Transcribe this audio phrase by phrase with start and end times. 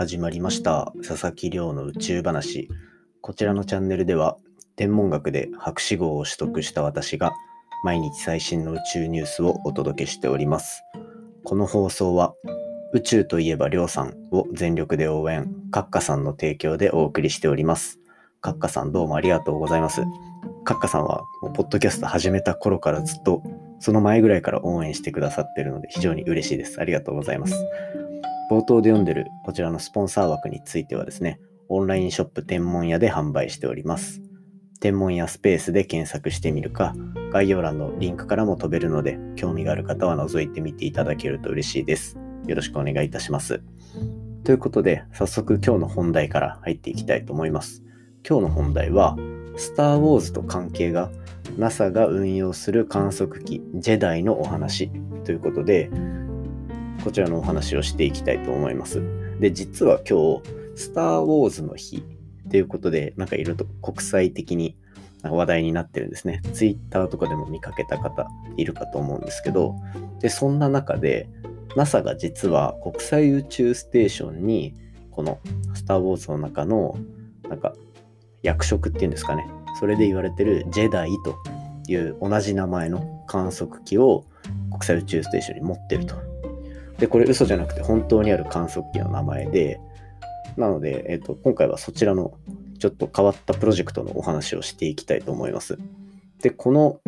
[0.00, 0.94] 始まりました。
[1.06, 2.70] 佐々木亮の宇宙話。
[3.20, 4.38] こちらのチャンネルでは
[4.74, 7.34] 天文学で博士号を取得した私が
[7.84, 10.82] 毎日最新の宇宙ニュースをお届けしております。
[11.44, 12.32] この放送は
[12.94, 18.00] 宇宙といえば亮さんを全力で応援カッカさんの提供でお送りしております。
[18.40, 20.00] カッカさんどうもありがとうございます。
[20.64, 23.42] カッカさんはポッドキャスト始めた頃からずっと
[23.80, 26.80] その前ぐらいから応援してくださってるので非常に嬉しいです。
[26.80, 27.66] ありがとうございます
[28.50, 34.20] 冒頭で読んでるこちらのスポンサー枠についてはですね、オンラインショップ天文屋で販売しております。
[34.80, 36.92] 天文屋スペースで検索してみるか、
[37.32, 42.18] 概要欄のリンクからも飛べるので、興味がある方は覗いてみていただけると嬉しいです。
[42.48, 43.62] よろしくお願いいたします。
[44.42, 47.84] ということで、早速今日の本題から入っていきたいと思います。
[48.28, 49.16] 今日の本題は、
[49.54, 51.12] スター・ウォーズと関係が
[51.56, 54.90] NASA が運用する観測機ジェダイのお話
[55.22, 55.88] ということで、
[57.02, 59.02] こちらのお話をしていきたいと思います。
[59.40, 60.42] で、実は今日、
[60.76, 62.02] スター・ウォーズの日
[62.50, 64.76] ということで、なんかいろいろと国際的に
[65.22, 66.42] 話題になってるんですね。
[66.52, 69.76] ツイッターとかでも見かけた方いるかと思うんですけど、
[70.20, 71.28] で、そんな中で、
[71.76, 74.74] NASA が実は国際宇宙ステーションに、
[75.10, 75.38] この
[75.74, 76.96] スター・ウォーズの中の、
[77.48, 77.74] なんか、
[78.42, 79.46] 役職っていうんですかね。
[79.78, 81.36] それで言われてるジェダイと
[81.90, 84.24] いう同じ名前の観測機を
[84.70, 86.29] 国際宇宙ステーションに持ってると
[87.00, 89.80] で、これ嘘じゃなくて本当にある観測機の名前で、
[90.56, 92.34] なので、えっ、ー、と、今回はそちらの
[92.78, 95.78] ちょっと変わったプロジェクトのお話をしていきたいと思います。
[96.42, 97.00] で、この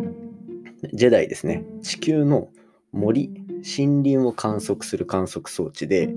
[0.93, 2.49] ジェダイですね、地球の
[2.91, 3.29] 森、
[3.77, 6.09] 森林を観測する観測装置で、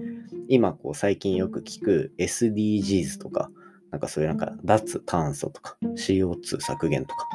[0.48, 3.50] 今こう最近よく聞く SDGs とか、
[3.90, 7.28] なんかそういうなんか脱炭素とか CO2 削減とか、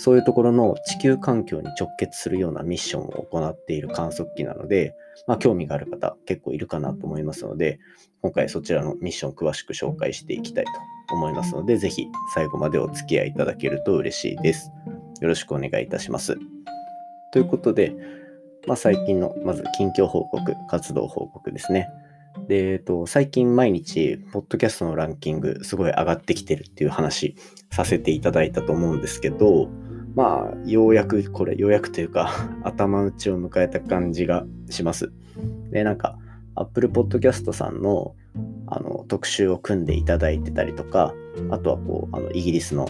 [0.00, 4.94] そういうところの地球環境に直結するようなミッションを行っている観測機なので、
[5.26, 7.78] まあ、興味がある方結構いるかなと思いますので、
[8.22, 14.72] 今回そちらのミッションを詳しく紹介していきたいと思いますので、ぜひ最後までお付き合いいただけると嬉しいです。
[15.20, 16.38] よろしくお願いいたします。
[17.34, 17.94] ということで、
[18.66, 21.90] まあ、最近のまず近況報告、活動報告ですね。
[22.48, 27.36] で、えっと、最近毎日、ポッドキャストのランキング、すごい上がってきてるっていう話
[27.70, 29.68] させていただいたと思うんですけど、
[30.14, 32.30] まあ、ようやく、これ、ようやくというか
[32.64, 35.12] 頭打ちを迎えた感じがします。
[35.70, 36.18] で、なんか、
[36.54, 38.14] Apple Podcast さんの
[38.66, 41.12] あの特集を組んでいただいてたりとか、
[41.50, 42.88] あとはこう、あのイギリスの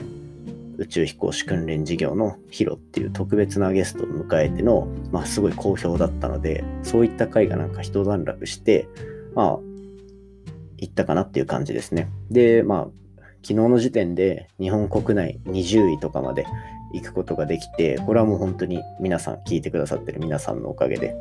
[0.77, 8.89] 宇宙飛行士訓練事業のヒロっていう特別なゲストを迎えての、まあ、すごい好評だったので、そういった回がなんか一段落して、
[9.35, 9.59] まあ、
[10.79, 12.09] 行ったかなっていう感じですね。
[12.31, 12.89] で、まあ、
[13.43, 16.47] 昨日の時点で日本国内20位とかまで
[16.93, 21.15] 行くことができて、これはもう本当に皆さん、聞いてくださってる皆さんのおかげで、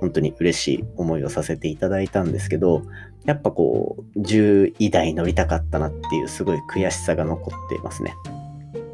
[0.00, 2.82] 本当に嬉しい思いをさせていただいたんですけど、
[3.24, 8.14] やっぱこう、10位台乗りたかったなっていうすごい悔しさが残っていますね。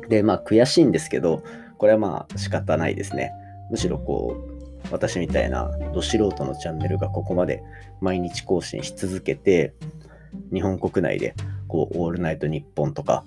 [0.09, 1.43] で、まあ悔しいんですけど、
[1.79, 3.33] これはまあ仕方ないですね。
[3.71, 4.55] むしろこう、
[4.91, 7.63] 私みたいなど素人のチャンネルがここまで
[8.01, 9.75] 毎日更新し続けて、
[10.53, 11.35] 日本国内で
[11.69, 13.25] こう、オールナイトニッポンとか、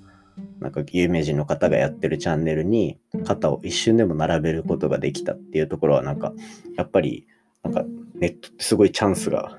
[0.60, 6.34] なんか有名人の方がやってるチャンネルに肩を一瞬でも並べることができたっていうところはなんか
[6.76, 7.28] やっぱり
[7.64, 7.84] なんか
[8.16, 9.58] ネットってすごいチャンスが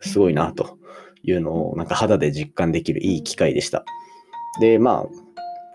[0.00, 0.78] すごいなと
[1.22, 3.84] いうのをなんか肌で実感できるいい機会でした。
[4.60, 5.06] でまあ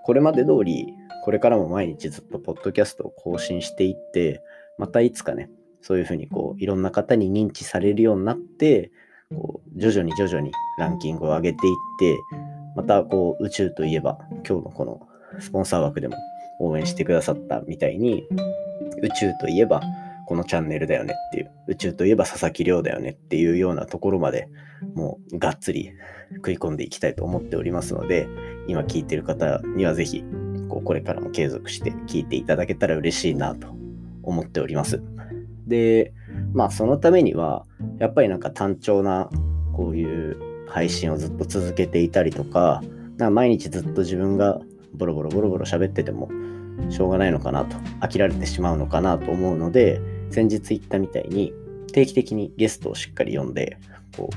[0.06, 0.88] これまで通り
[1.24, 4.42] これからも毎日ずっとポッドキャストを更新していって
[4.78, 5.50] またいつかね
[5.82, 8.92] そういうふうにこういろんな方に認知されるようになって
[9.34, 12.18] こう徐々に徐々にランキングを上げていって
[12.76, 14.18] またこう宇宙といえば
[14.48, 15.08] 今日のこの
[15.40, 16.16] スポンサー枠でも
[16.60, 18.24] 応援してくださったみたいに
[19.02, 19.82] 宇宙といえば
[20.26, 24.48] このチャンネルだよねっていう宇宙といえば佐々木亮だよねっていうようなところまで
[24.96, 25.92] もうがっつり
[26.36, 28.28] 食い込んでいきたいと思っておりますので
[28.68, 30.24] 今聞いてる方にはぜひ
[30.70, 33.68] ここれからも継続して聞いていただけたら嬉しいなと
[34.24, 35.04] 思っております。
[35.68, 36.14] で
[36.54, 37.66] まあそのためには
[38.00, 39.30] やっぱりなんか単調な
[39.74, 42.82] こういう配信をずっと続けていたりとか、
[43.20, 44.60] か毎日ずっと自分が
[44.96, 46.30] ボロボロボロボロ喋ってても
[46.90, 51.54] しょうがないのかなと、飽きられてしまうのかなと思うので、先日言ったみたいに
[51.92, 53.78] 定期的にゲストをしっかり読んで、
[54.18, 54.30] こ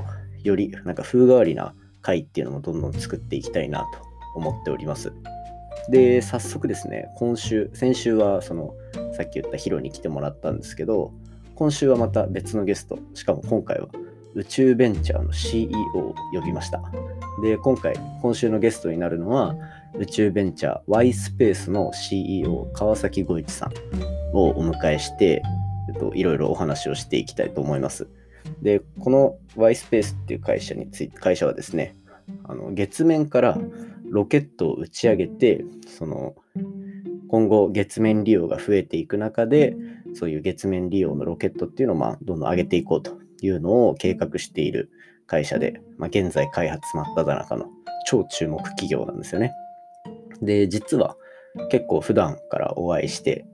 [0.45, 3.87] う、よりなんか風変わりな回っていうのもどんどん作っていきたいなと
[4.35, 5.13] 思っております。
[5.89, 8.75] で、早速ですね、今週、先週はその、
[9.17, 11.13] さっき言ったヒロに来てもらったんですけど、
[11.55, 13.89] 今週はまた別のゲスト、しかも今回は
[14.37, 16.83] 宇宙ベンチャーの CEO を呼びました。
[17.43, 19.57] で、今回、今週のゲストになるのは、
[19.99, 25.43] 宇宙ベンチャー Y スペースの CEO 川崎吾一さんをお迎えして、
[25.89, 28.09] えっと、いろいろお話をしていきたいと思います。
[28.61, 31.97] で、この Y スペースっていう会社について、会社はですね、
[32.45, 33.59] あの月面から
[34.11, 36.35] ロケットを打ち上げて、その
[37.29, 39.75] 今後月面利用が増えていく中で、
[40.13, 44.91] そういう月面利用のロケットっていうのをまあどんどん上げていこうというのを計画している
[45.27, 47.67] 会社で、まあ、現在開発真っ只中の
[48.07, 49.53] 超注目企業なんですよね。
[50.43, 51.17] で、実は
[51.71, 53.47] 結構普段からお会いして、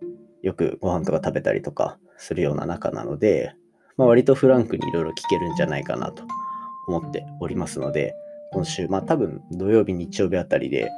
[0.43, 3.55] よくご飯とか食べたりとかするような仲なので、
[3.97, 6.25] まあ、割とフランクにいろいろ聞けるんじゃないかなと
[6.89, 8.15] 思っておりますので、
[8.53, 10.91] 今週、まあ多分土曜日、日曜日あたりで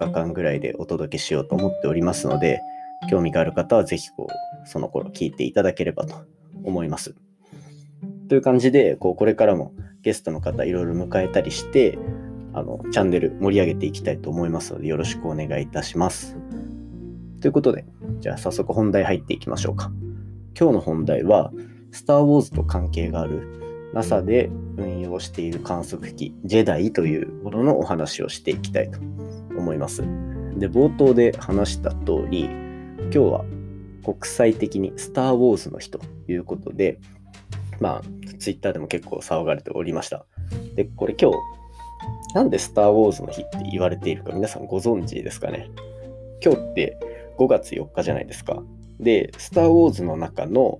[0.00, 2.60] 2日間ぐらいでお届けしようと思っておりますので、
[3.10, 6.14] 興味がある方はぜひこう、その頃聞いていただければと
[6.64, 7.14] 思います。
[8.28, 9.72] という感じで、こう、これからも
[10.02, 11.98] ゲストの方いろいろ迎えたりして、
[12.54, 16.36] あの、チャンネル盛り上げていきたいと思いますので、よろしくお願いいたします。
[17.40, 17.84] ということで、
[18.20, 19.90] じゃあ早速本題入っていきましょうか。
[20.58, 21.52] 今日の本題は、
[21.90, 28.98] スター・ウォーズと関係がある NASA で運用している観測機、ジェダイというもののお話をしていきたいと
[29.56, 30.02] 思います。
[30.56, 33.44] で、冒頭で話した通り、今日は
[34.04, 37.00] 国際的にスター・ウォーズの日ということで、
[37.82, 38.02] まあ、
[38.38, 40.24] ツイッターでも結構騒がれておりました。
[40.76, 41.36] で、これ今日、
[42.34, 45.68] なんでスター・ウォーズの日って言われているか皆さんご存知ですかね？
[46.42, 46.98] 今日って
[47.38, 48.62] 5月4日じゃないですか。
[49.00, 50.78] で、スター・ウォーズの中の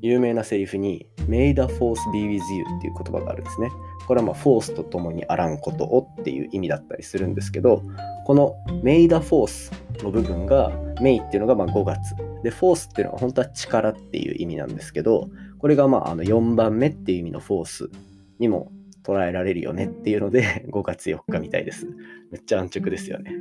[0.00, 3.70] 有名なセリフに May the Force be with you っていう言葉があるんですね。
[4.06, 7.82] これはまあフォースと共にあらんことをっていう意味だったりするんですけど、
[8.28, 9.72] この May the Force
[10.04, 10.70] の部分が
[11.00, 12.14] May っていうのがまあ5月。
[12.42, 17.88] で、Force っていうのは本当は力っていう意味なんですけど、これがまああの4番目っていう意味の Force
[18.38, 18.70] にも
[19.02, 21.86] 捉えられるよねっていうので 5月4日みたいです。
[22.30, 23.32] めっちゃ安直ですよね。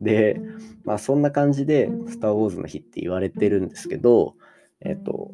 [0.00, 0.40] で、
[0.82, 4.34] まあそんな感じでスター・ウォーズの日って言われてるんですけど、
[4.80, 5.30] えっと、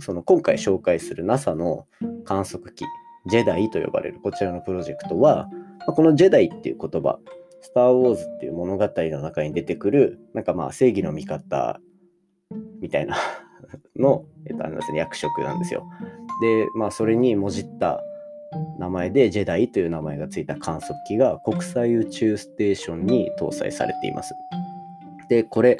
[0.00, 1.86] その今回紹介する NASA の
[2.24, 2.84] 観測機、
[3.28, 5.48] ジェダイと呼ばれるこちらのプロジェクトは、
[5.78, 7.20] まあこのジェダイっていう言葉、
[7.60, 11.80] スター・ウォーズっていう物語の中に出てくる、なんかまあ正義の味方
[12.80, 13.16] みたいな
[13.96, 15.84] の、えっと、あれですね、役職なんですよ。
[16.42, 18.02] で、まあそれにもじった
[18.78, 24.34] 名前でジェダイという名前がついた観測機が国際宇宙ステーションに搭載されています。
[25.28, 25.76] で、これ、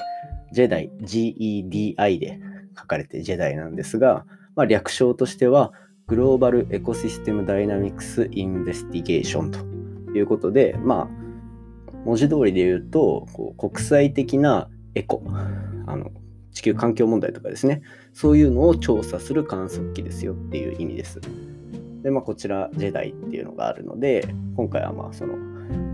[0.51, 2.39] ジェダイ、GEDI で
[2.77, 4.25] 書かれてジェダイなんですが、
[4.55, 5.73] まあ、略称としては
[6.07, 9.59] グローバルエコシステムダイナミクスインベスティゲーションと
[10.17, 11.20] いうことで、まあ、
[12.05, 15.23] 文字通りで言うと、こう国際的なエコ、
[15.85, 16.11] あの
[16.51, 17.81] 地球環境問題とかですね、
[18.13, 21.21] そういうのを調査する観測機ですよっていう意味です。
[22.03, 25.35] で、まあ、こちら、ジェダイっていうのがあるので、今回はまあ、その、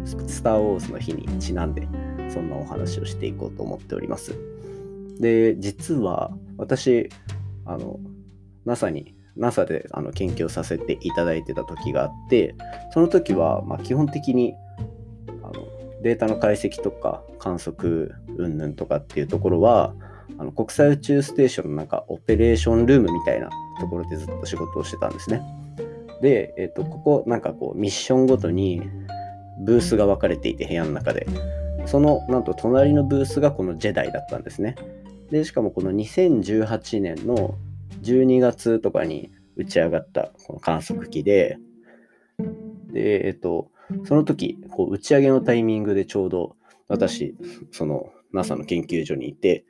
[0.05, 1.87] スター・ウォーズの日にちなんで、
[2.29, 4.33] そんなお話をしていこうと思っております。
[5.19, 7.09] で、実は私、
[7.65, 7.99] あの、
[8.65, 12.55] NASA に、NASA であの研究をさせていただいてた時があって、
[12.93, 14.55] その時は、ま、基本的に
[16.07, 19.93] データの解析とか観測云々とかっていうところは、
[20.37, 23.49] あの国際宇宙ステーションのなんかオペレーションルームみたいな
[23.79, 25.41] ところでずっと仕事をしてたんですね。
[26.21, 28.81] で、えっ、と、ここなんかこうミッションごとに
[29.65, 31.27] ブースが分かれていて部屋の中で、
[31.85, 34.75] そのなんと隣のブースがこのジェダイだったんですね。
[35.29, 37.55] で、しかもこの2018年の
[38.01, 41.57] 12月とかに打ち上がったこの観測機で、
[42.93, 43.71] で、えっと、
[44.05, 46.55] その時、こう打ち上げのタイミングでちょうど
[46.87, 47.35] 私、
[47.71, 49.65] その NASA の研究所にいて、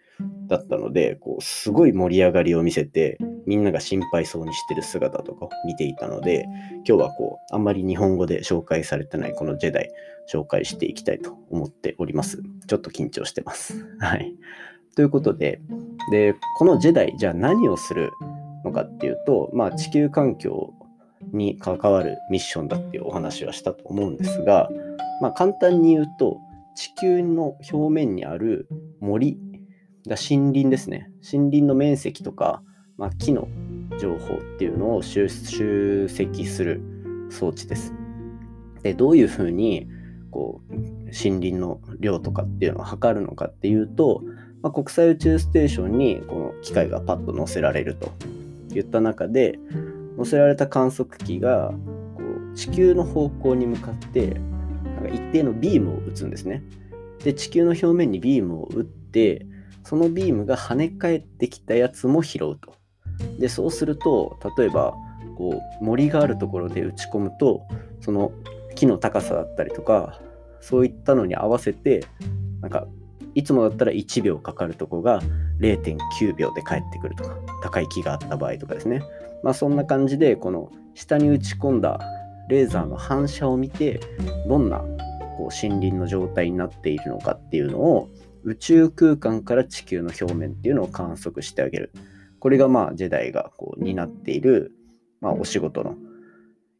[0.47, 6.45] だったので、こうすごい盛り上がりを見せて、みんなが心配そうにしてる姿とかを見ていたので、
[6.87, 9.91] 今日はこう、あんまり日本語で紹介されてないこのジェダイ、
[10.31, 12.41] 紹介していきたいと思っております。
[12.67, 13.85] ちょっと緊張してます。
[13.99, 14.35] はい。
[14.95, 15.61] ということで、
[16.11, 18.11] で、このジェダイ、じゃあ何をする
[18.63, 20.73] のかっていうと、まあ、地球環境
[21.33, 24.69] に関わるミッションだっていうお話はしたと思うんですが、
[25.21, 26.37] まあ、簡単に言うと、
[26.75, 28.67] 地球の表面にある
[28.99, 29.37] 森
[30.07, 31.11] が森林ですね。
[31.23, 32.61] 森林の面積とか、
[32.97, 33.47] まあ、木の
[33.99, 35.27] 情報っていうのを集
[36.07, 36.81] 積する
[37.29, 37.93] 装置です。
[38.83, 39.87] で、どういうふうに
[40.31, 44.21] こう森林の量とかっていうのを測るのかっていうと、
[44.61, 48.11] まあ、国際宇宙ステーションにこの機械がパッと載せられると
[48.75, 49.57] いった中で
[50.17, 51.71] 載せられた観測機が
[52.15, 56.63] こう地球の方向に向かってなんか一定のビームを打つんですね。
[57.23, 59.45] で地球の表面にビームを打って
[59.83, 62.75] そのビームが跳ね返ってきたやつも拾うと。
[63.39, 64.93] でそうすると例えば
[65.37, 67.61] こう森があるところで打ち込むと
[68.01, 68.31] その
[68.75, 70.19] 木の高さだったりとか
[70.61, 72.05] そういったのに合わせて
[72.61, 72.87] なんか
[73.37, 75.21] いつもだったら1秒かかるとこが
[75.59, 79.03] 0.9秒で返ってくるとか、高い木があった場合とかですね。
[79.43, 81.99] まあそんな感じで、この下に打ち込んだ
[82.49, 83.99] レーザーの反射を見て、
[84.47, 84.79] どんな
[85.37, 88.09] こう森林の状態になっているのかっていうのを
[88.43, 91.91] 宇宙空間から地球の表面っていうのを観測してあげる。
[92.39, 94.71] これがまあジェダイがこう担っている、
[95.21, 95.95] まあ、お仕事の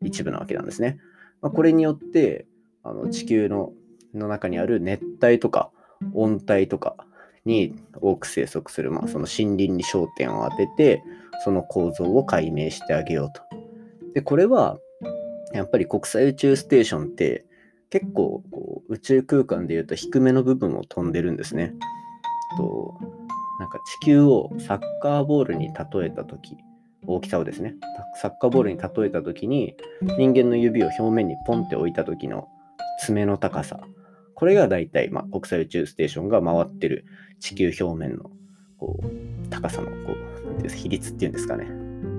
[0.02, 1.00] 一部なわけなんですね。
[1.42, 2.48] まあ、これによって
[2.84, 3.74] あの地球の
[4.14, 5.70] の中にある熱帯とか
[6.14, 6.96] 温帯とか
[7.46, 11.04] に多く生息する、まあ、その森林に焦点を当てて
[11.44, 13.42] その構造を解明してあげようと。
[14.14, 14.80] でこれは
[15.54, 17.46] やっぱり国際宇宙ステーションって
[17.90, 21.74] 結構こう宇宙空間でいうと低めの部分を飛んでるんですね。
[22.58, 22.98] と
[23.60, 26.58] なんか地球をサッカーボールに例えた時
[27.06, 27.76] 大きさをですね
[28.16, 29.76] サッカーボールに例えた時に
[30.18, 32.48] 人間の指を表面にポンって置いた時の
[33.00, 33.80] 爪の高さ
[34.36, 37.06] これが大体、まあ、国際宇宙ステーションが回ってる
[37.40, 38.30] 地球表面の
[38.78, 40.27] こう高さのこう
[40.70, 41.66] 比率っていうんですかね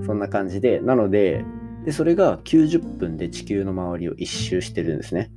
[0.06, 1.44] そんな感じでなので
[1.84, 5.30] でそれが90分で地球の周りを一周してるんですね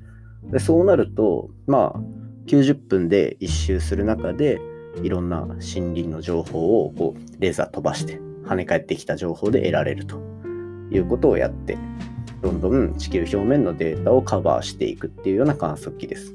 [0.44, 2.00] でそうなるとまあ
[2.48, 4.60] 90分で一周する中で
[5.04, 10.18] いろんな森林の情報をこうレーザー飛ばして跳ね返ってきた情報で得られると
[10.92, 11.78] いうことをやって
[12.42, 16.34] どんどん地球表面のデータをカバーしていくっていうような観測機です。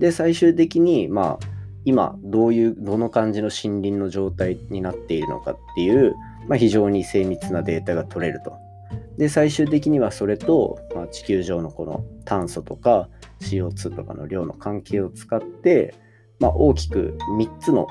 [0.00, 1.55] で最終的にまあ
[1.86, 6.14] 今どういうどの感じの森林の状態になっているのかっていう、
[6.48, 8.52] まあ、非常に精密なデータが取れると。
[9.16, 13.08] で最終的にはそれと、まあ、地球上のこの炭素とか
[13.40, 15.94] CO2 とかの量の関係を使って、
[16.40, 17.86] まあ、大きく3つの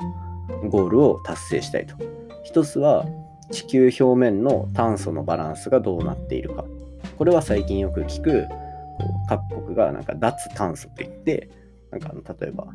[0.70, 1.96] ゴールを達成したいと。
[2.54, 3.06] 1つは
[3.50, 6.66] 地球表面の炭素のバランスがどうなっているか。
[7.18, 8.46] これは最近よく聞く
[9.30, 11.50] 各国がなんか脱炭素って言って
[11.92, 12.68] なんか例えば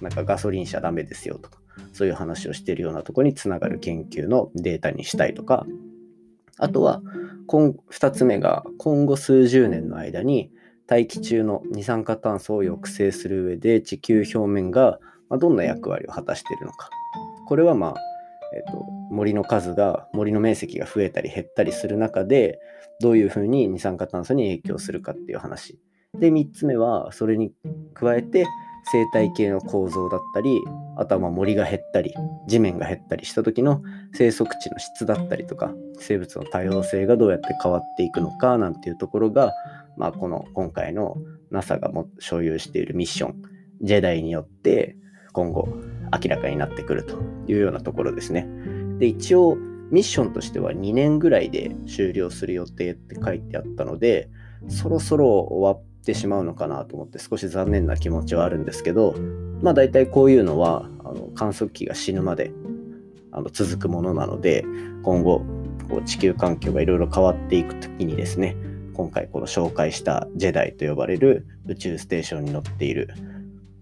[0.00, 1.58] なんかガソリン車ダメですよとか
[1.92, 5.66] そういう話をしているようなところにつながる研究のデータにしたいとか
[6.58, 7.02] あとは
[7.46, 10.50] 今2つ目が今後数十年の間に
[10.86, 14.98] 大気中の二酸化炭素を抑制する上で地球表面が
[15.30, 16.88] どんな役割を果たしているのか。
[17.46, 17.94] これはまあ、
[18.54, 22.58] えっと、森の数が森の面積が増えたり減ったりする中で
[23.00, 25.78] どういうふうに二酸化炭素に影響するかっていう話。
[26.14, 27.52] で3つ目はそれに
[27.92, 28.46] 加えて
[28.90, 30.62] 生態系の構造だったり
[30.96, 32.14] あとはま森が減ったり
[32.46, 39.52] 地面が減ったりした時の生息地の質だったりとか生物の多様性がどうやって変わっていくのかなんていうところが
[39.98, 41.16] まあ、この今回の
[41.50, 43.42] NASA がも所有しているミッション、
[43.82, 44.96] ジェダイによって
[45.32, 45.68] 今後
[46.22, 47.18] 明らかになってくると
[47.48, 48.46] いうようなところですね。
[48.98, 49.56] で、一応
[49.90, 54.30] ミッションとしては2年ぐらいで終了する予定って書いてあったので、
[54.68, 59.14] そろそろ終わってしまうのかなと思って少し残念な気持ちはあるんですけど、
[59.60, 62.50] まあ大体こういうのはあの観測機が死ぬまで
[63.30, 64.64] あの続くものなので、
[65.02, 65.42] 今後
[65.90, 68.56] こう地球環境がいろいろ変わっていく時にですね、
[68.94, 73.12] 今回この紹介したジェダイと呼ばれる宇宙ステーションに乗っている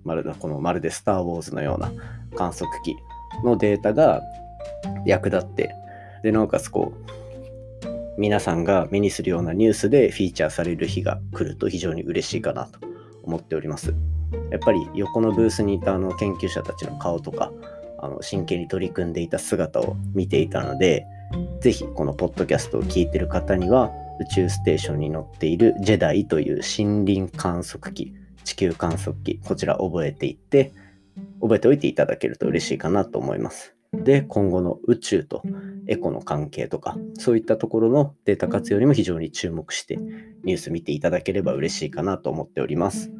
[0.03, 1.93] まるでこのまるでスター・ウォーズのような
[2.37, 2.97] 観測機
[3.45, 4.21] のデータが
[5.05, 5.73] 役立って
[6.25, 7.26] でなおかつこう
[8.19, 12.79] 皆さんが目にするようなニュースでフィーチャーされる日が来ると非常に嬉しいかなと
[13.23, 13.95] 思っております。
[14.51, 17.53] やっぱり横のブースにいたあの研究者たちの顔とか
[17.99, 21.05] あの真剣に取り組んでいた姿を見ていたので、
[21.61, 30.73] ぜひこのポッドキャストを聞いている方には宇宙ステーションに乗っているジェダイという森林観測機、地球観測機、こちら覚えていって、
[31.41, 33.76] 覚えておいていただけると嬉しいかなと思います。
[34.05, 35.43] で、今後の宇宙と
[35.87, 39.97] エコの関係とか、そういったところのデータ活用にも非常に注目して
[40.45, 43.11] ニュース見ていただければ嬉しいかなと思っております。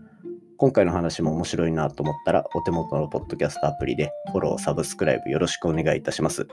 [0.59, 6.47] 今回の話も面白いなと思ったら、お手元のポッドキャストアプリでフォロー、サブスクライブよろしくお願いいたします。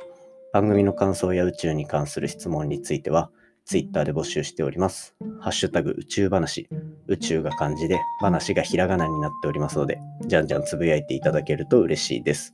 [0.52, 3.32] 番組の感想や宇宙に関する質問については、
[3.66, 5.16] ツイッターで募集しております。
[5.40, 6.68] ハッシュタグ宇宙話、
[7.08, 12.54] 宇宙が漢字で、話がひらがなになっておりますので、じゃんじゃんつぶやいていただけると嬉しいです。